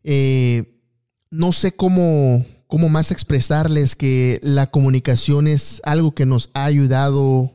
Eh, 0.04 0.80
no 1.30 1.50
sé 1.50 1.72
cómo, 1.72 2.46
cómo 2.68 2.88
más 2.88 3.10
expresarles 3.10 3.96
que 3.96 4.38
la 4.42 4.70
comunicación 4.70 5.48
es 5.48 5.82
algo 5.84 6.14
que 6.14 6.24
nos 6.24 6.50
ha 6.54 6.64
ayudado 6.64 7.52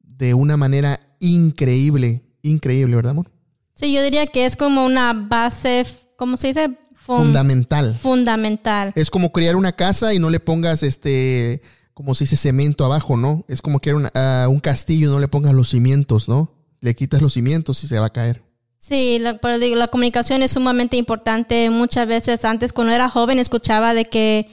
de 0.00 0.34
una 0.34 0.56
manera 0.56 1.00
increíble, 1.20 2.24
increíble, 2.42 2.96
¿verdad, 2.96 3.12
amor? 3.12 3.35
Sí, 3.76 3.92
yo 3.92 4.02
diría 4.02 4.26
que 4.26 4.46
es 4.46 4.56
como 4.56 4.84
una 4.84 5.12
base, 5.12 5.84
¿cómo 6.16 6.36
se 6.36 6.48
dice? 6.48 6.70
fundamental. 6.96 7.94
Fundamental. 7.94 8.92
Es 8.96 9.10
como 9.10 9.30
crear 9.30 9.54
una 9.54 9.72
casa 9.72 10.12
y 10.12 10.18
no 10.18 10.28
le 10.28 10.40
pongas 10.40 10.82
este, 10.82 11.62
como 11.94 12.14
se 12.14 12.24
dice, 12.24 12.36
cemento 12.36 12.84
abajo, 12.84 13.16
¿no? 13.16 13.44
Es 13.48 13.62
como 13.62 13.78
crear 13.78 14.10
ah, 14.14 14.48
un 14.50 14.58
castillo 14.58 15.08
y 15.08 15.12
no 15.12 15.20
le 15.20 15.28
pongas 15.28 15.54
los 15.54 15.68
cimientos, 15.68 16.28
¿no? 16.28 16.52
Le 16.80 16.96
quitas 16.96 17.22
los 17.22 17.34
cimientos 17.34 17.84
y 17.84 17.86
se 17.86 17.98
va 17.98 18.06
a 18.06 18.12
caer. 18.12 18.42
Sí, 18.78 19.22
pero 19.40 19.58
digo, 19.58 19.76
la 19.76 19.88
comunicación 19.88 20.42
es 20.42 20.52
sumamente 20.52 20.96
importante. 20.96 21.70
Muchas 21.70 22.08
veces 22.08 22.44
antes, 22.44 22.72
cuando 22.72 22.92
era 22.92 23.08
joven, 23.08 23.38
escuchaba 23.38 23.94
de 23.94 24.06
que 24.06 24.48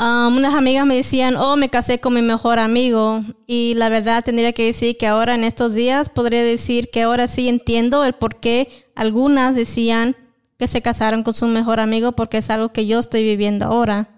Um, 0.00 0.38
unas 0.38 0.54
amigas 0.54 0.86
me 0.86 0.96
decían, 0.96 1.36
oh, 1.36 1.58
me 1.58 1.68
casé 1.68 2.00
con 2.00 2.14
mi 2.14 2.22
mejor 2.22 2.58
amigo. 2.58 3.22
Y 3.46 3.74
la 3.74 3.90
verdad 3.90 4.24
tendría 4.24 4.54
que 4.54 4.64
decir 4.64 4.96
que 4.96 5.06
ahora 5.06 5.34
en 5.34 5.44
estos 5.44 5.74
días 5.74 6.08
podría 6.08 6.42
decir 6.42 6.88
que 6.90 7.02
ahora 7.02 7.28
sí 7.28 7.50
entiendo 7.50 8.02
el 8.06 8.14
por 8.14 8.40
qué 8.40 8.86
algunas 8.94 9.54
decían 9.54 10.16
que 10.58 10.68
se 10.68 10.80
casaron 10.80 11.22
con 11.22 11.34
su 11.34 11.46
mejor 11.48 11.80
amigo 11.80 12.12
porque 12.12 12.38
es 12.38 12.48
algo 12.48 12.72
que 12.72 12.86
yo 12.86 12.98
estoy 12.98 13.24
viviendo 13.24 13.66
ahora. 13.66 14.08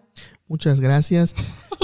Muchas 0.47 0.79
gracias. 0.79 1.35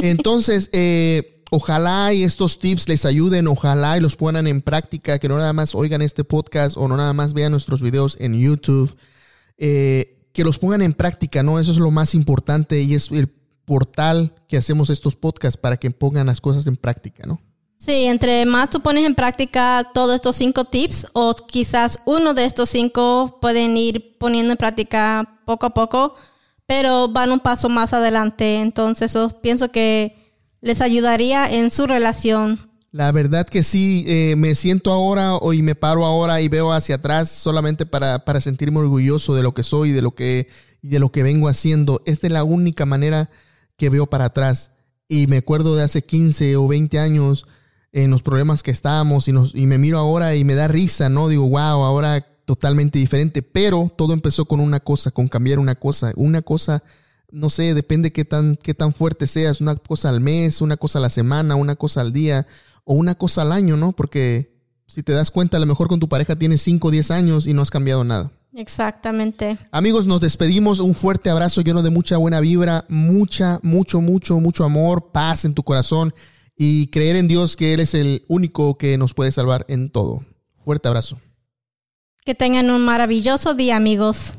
Entonces, 0.01 0.71
eh, 0.73 1.43
ojalá 1.51 2.13
y 2.15 2.23
estos 2.23 2.61
tips 2.61 2.89
les 2.89 3.05
ayuden, 3.05 3.49
ojalá 3.49 3.99
y 3.99 4.01
los 4.01 4.15
pongan 4.15 4.47
en 4.47 4.63
práctica, 4.63 5.19
que 5.19 5.29
no 5.29 5.39
nada 5.39 5.53
más 5.53 5.75
oigan 5.75 6.03
este 6.03 6.23
podcast 6.23 6.77
o 6.77 6.87
no 6.87 6.97
nada 6.97 7.15
más 7.15 7.35
vean 7.35 7.51
nuestros 7.51 7.83
videos 7.83 8.17
en 8.21 8.39
YouTube, 8.39 8.97
eh, 9.57 10.21
que 10.33 10.45
los 10.45 10.61
pongan 10.61 10.83
en 10.83 10.93
práctica, 10.93 11.43
¿no? 11.43 11.59
Eso 11.59 11.73
es 11.73 11.79
lo 11.79 11.91
más 11.91 12.15
importante 12.15 12.81
y 12.81 12.95
es 12.95 13.11
el 13.11 13.38
portal 13.69 14.35
que 14.49 14.57
hacemos 14.57 14.91
estos 14.91 15.15
podcasts 15.15 15.57
para 15.57 15.77
que 15.77 15.93
pongan 15.93 16.27
las 16.27 16.41
cosas 16.41 16.67
en 16.67 16.77
práctica, 16.77 17.25
¿no? 17.27 17.41
Sí, 17.77 18.07
entre 18.07 18.45
más 18.45 18.71
tú 18.71 18.81
pones 18.81 19.07
en 19.07 19.15
práctica 19.15 19.87
todos 19.95 20.17
estos 20.17 20.35
cinco 20.35 20.65
tips 20.65 21.09
o 21.13 21.37
quizás 21.37 22.01
uno 22.07 22.35
de 22.35 22.45
estos 22.45 22.71
cinco 22.71 23.39
pueden 23.41 23.77
ir 23.77 24.17
poniendo 24.19 24.53
en 24.53 24.59
práctica 24.59 25.39
poco 25.45 25.67
a 25.67 25.75
poco, 25.75 26.17
pero 26.67 27.09
van 27.09 27.31
un 27.31 27.39
paso 27.39 27.69
más 27.69 27.93
adelante. 27.93 28.57
Entonces, 28.57 29.17
pienso 29.43 29.71
que 29.71 30.17
les 30.61 30.81
ayudaría 30.81 31.49
en 31.49 31.71
su 31.71 31.87
relación. 31.87 32.69
La 32.91 33.13
verdad 33.13 33.47
que 33.47 33.63
sí, 33.63 34.05
eh, 34.09 34.35
me 34.37 34.57
siento 34.57 34.91
ahora 34.91 35.39
y 35.53 35.63
me 35.63 35.77
paro 35.77 36.05
ahora 36.05 36.41
y 36.41 36.49
veo 36.49 36.73
hacia 36.73 36.97
atrás 36.97 37.31
solamente 37.31 37.87
para, 37.87 38.25
para 38.25 38.41
sentirme 38.41 38.81
orgulloso 38.81 39.37
de 39.37 39.45
lo 39.45 39.55
que 39.55 39.63
soy, 39.63 39.93
de 39.93 40.03
lo 40.03 40.13
que, 40.17 40.49
de 40.83 40.99
lo 40.99 41.13
que 41.13 41.23
vengo 41.23 41.49
haciendo. 41.49 42.03
Esta 42.07 42.27
es 42.27 42.33
la 42.33 42.43
única 42.43 42.87
manera 42.87 43.31
que 43.79 43.89
veo 43.89 44.07
para 44.07 44.27
atrás. 44.27 44.73
Y 45.09 45.27
me 45.29 45.39
acuerdo 45.39 45.75
de 45.75 45.85
hace 45.85 46.03
15 46.03 46.57
o 46.57 46.69
20 46.69 46.99
años 46.99 47.47
en 47.93 48.11
los 48.11 48.21
problemas 48.21 48.63
que 48.63 48.71
estábamos 48.71 49.29
y, 49.29 49.33
nos, 49.33 49.55
y 49.55 49.67
me 49.67 49.79
miro 49.79 49.99
ahora 49.99 50.35
y 50.35 50.45
me 50.45 50.55
da 50.55 50.69
risa, 50.69 51.09
¿no? 51.09 51.29
Digo, 51.29 51.49
wow, 51.49 51.85
ahora 51.85 52.21
totalmente 52.45 52.99
diferente. 52.99 53.43
Pero 53.43 53.91
todo 53.97 54.13
empezó 54.13 54.45
con 54.45 54.61
una 54.61 54.81
cosa, 54.81 55.11
con 55.11 55.29
cambiar 55.29 55.59
una 55.59 55.77
cosa. 55.77 56.13
Una 56.17 56.43
cosa, 56.43 56.83
no 57.31 57.49
sé, 57.49 57.73
depende 57.73 58.13
qué 58.13 58.27
tan, 58.27 58.57
qué 58.57 58.75
tan 58.75 58.93
fuerte 58.93 59.27
seas. 59.27 59.63
Una 59.63 59.77
cosa 59.77 60.11
al 60.11 60.21
mes, 60.21 60.61
una 60.61 60.77
cosa 60.77 60.99
a 60.99 61.03
la 61.03 61.11
semana, 61.11 61.55
una 61.55 61.77
cosa 61.77 62.03
al 62.03 62.13
día 62.13 62.47
o 62.85 62.95
una 62.95 63.15
cosa 63.15 63.43
al 63.43 63.53
año, 63.53 63.77
¿no? 63.77 63.93
Porque 63.93 64.59
si 64.87 65.03
te 65.03 65.13
das 65.13 65.31
cuenta, 65.31 65.57
a 65.57 65.61
lo 65.61 65.67
mejor 65.67 65.89
con 65.89 66.01
tu 66.01 66.09
pareja 66.09 66.37
tienes 66.37 66.63
5 66.63 66.89
o 66.89 66.91
10 66.91 67.11
años 67.11 67.47
y 67.47 67.55
no 67.55 67.63
has 67.63 67.71
cambiado 67.71 68.05
nada. 68.05 68.33
Exactamente. 68.59 69.57
Amigos, 69.71 70.09
nos 70.09 70.21
despedimos. 70.21 70.81
Un 70.81 70.97
fuerte 70.97 71.31
abrazo 71.31 71.61
lleno 71.61 71.81
de 71.81 71.91
mucha 71.91 72.17
buena 72.17 72.41
vibra, 72.41 72.85
mucha, 72.89 73.61
mucho, 73.63 74.01
mucho, 74.01 74.41
mucho 74.41 74.65
amor, 74.65 75.13
paz 75.13 75.45
en 75.45 75.55
tu 75.55 75.63
corazón 75.63 76.13
y 76.57 76.89
creer 76.89 77.15
en 77.15 77.29
Dios 77.29 77.55
que 77.55 77.73
Él 77.73 77.79
es 77.79 77.95
el 77.95 78.25
único 78.27 78.77
que 78.77 78.99
nos 78.99 79.15
puede 79.15 79.31
salvar 79.31 79.65
en 79.69 79.91
todo. 79.91 80.25
Fuerte 80.65 80.89
abrazo. 80.89 81.21
Que 82.25 82.35
tengan 82.35 82.69
un 82.71 82.85
maravilloso 82.85 83.55
día, 83.55 83.77
amigos. 83.77 84.39